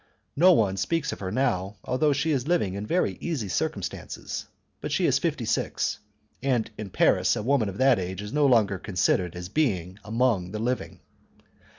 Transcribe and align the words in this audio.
No 0.35 0.53
one 0.53 0.77
speaks 0.77 1.11
of 1.11 1.19
her 1.19 1.31
now, 1.31 1.75
although 1.83 2.11
she 2.11 2.31
is 2.31 2.47
living 2.47 2.73
in 2.73 2.87
very 2.87 3.19
easy 3.21 3.47
circumstances; 3.47 4.47
but 4.81 4.91
she 4.91 5.05
is 5.05 5.19
fifty 5.19 5.45
six, 5.45 5.99
and 6.41 6.71
in 6.75 6.89
Paris 6.89 7.35
a 7.35 7.43
woman 7.43 7.69
of 7.69 7.77
that 7.77 7.99
age 7.99 8.19
is 8.23 8.33
no 8.33 8.47
longer 8.47 8.79
considered 8.79 9.35
as 9.35 9.47
being 9.47 9.99
among 10.03 10.53
the 10.53 10.57
living. 10.59 11.01